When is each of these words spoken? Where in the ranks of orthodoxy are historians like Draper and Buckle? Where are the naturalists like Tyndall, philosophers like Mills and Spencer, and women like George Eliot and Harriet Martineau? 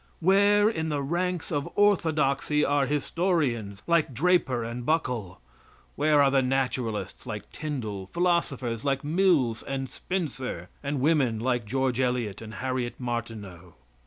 Where 0.19 0.67
in 0.67 0.89
the 0.89 1.03
ranks 1.03 1.51
of 1.51 1.69
orthodoxy 1.75 2.65
are 2.65 2.87
historians 2.87 3.83
like 3.85 4.15
Draper 4.15 4.63
and 4.63 4.83
Buckle? 4.83 5.39
Where 5.95 6.23
are 6.23 6.31
the 6.31 6.41
naturalists 6.41 7.27
like 7.27 7.51
Tyndall, 7.51 8.07
philosophers 8.07 8.83
like 8.83 9.03
Mills 9.03 9.61
and 9.61 9.91
Spencer, 9.91 10.69
and 10.81 11.01
women 11.01 11.39
like 11.39 11.65
George 11.67 11.99
Eliot 11.99 12.41
and 12.41 12.55
Harriet 12.55 12.99
Martineau? 12.99 13.75